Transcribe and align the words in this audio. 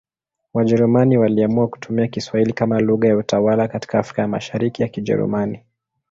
Wajerumani 0.53 1.17
waliamua 1.17 1.67
kutumia 1.67 2.07
Kiswahili 2.07 2.53
kama 2.53 2.79
lugha 2.79 3.07
ya 3.07 3.17
utawala 3.17 3.67
katika 3.67 3.99
Afrika 3.99 4.21
ya 4.21 4.27
Mashariki 4.27 4.81
ya 4.81 4.87
Kijerumani. 4.87 5.63